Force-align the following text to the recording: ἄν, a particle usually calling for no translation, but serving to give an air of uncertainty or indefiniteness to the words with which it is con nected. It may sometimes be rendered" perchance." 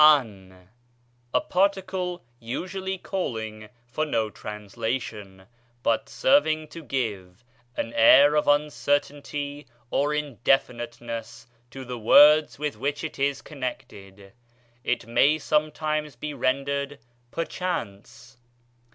ἄν, 0.01 0.65
a 1.31 1.41
particle 1.41 2.23
usually 2.39 2.97
calling 2.97 3.69
for 3.85 4.03
no 4.03 4.31
translation, 4.31 5.45
but 5.83 6.09
serving 6.09 6.67
to 6.69 6.81
give 6.81 7.43
an 7.77 7.93
air 7.93 8.33
of 8.35 8.47
uncertainty 8.47 9.67
or 9.91 10.11
indefiniteness 10.11 11.45
to 11.69 11.85
the 11.85 11.99
words 11.99 12.57
with 12.57 12.75
which 12.77 13.03
it 13.03 13.19
is 13.19 13.43
con 13.43 13.59
nected. 13.59 14.31
It 14.83 15.05
may 15.05 15.37
sometimes 15.37 16.15
be 16.15 16.33
rendered" 16.33 16.97
perchance." 17.39 18.37